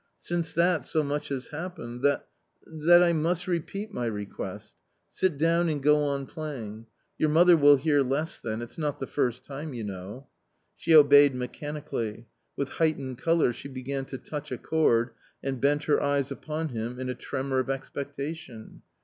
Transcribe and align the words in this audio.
Since 0.17 0.53
that 0.55 0.83
so 0.83 1.03
much 1.03 1.27
has 1.27 1.49
happened— 1.49 2.01
that— 2.01 2.27
that 2.87 3.03
I 3.03 3.13
must 3.13 3.45
repeat 3.47 3.91
my 3.93 4.07
request. 4.07 4.73
Sit 5.11 5.37
down 5.37 5.69
and 5.69 5.79
go 5.83 5.97
on 5.97 6.25
playing; 6.25 6.87
your 7.19 7.29
mother 7.29 7.55
will 7.55 7.75
hear 7.75 8.01
less 8.01 8.39
then; 8.39 8.63
it's 8.63 8.79
not 8.79 8.97
the 8.97 9.05
first 9.05 9.45
time, 9.45 9.75
you 9.75 9.83
know" 9.83 10.25
She 10.75 10.95
obeyed 10.95 11.35
mechanically; 11.35 12.25
with 12.57 12.69
heightened 12.69 13.19
colour 13.19 13.53
she 13.53 13.67
began 13.67 14.05
to 14.05 14.17
touch 14.17 14.51
a 14.51 14.57
chord 14.57 15.11
and 15.43 15.61
bent 15.61 15.83
her 15.83 16.01
eyes 16.01 16.31
upon 16.31 16.69
him 16.69 16.99
in 16.99 17.07
a 17.07 17.13
tremour 17.13 17.59
of 17.59 17.69
expectation. 17.69 18.81